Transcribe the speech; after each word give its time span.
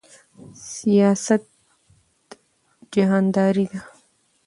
سیاست 0.73 1.43
جهانداری 2.91 3.65
ده 3.71 3.81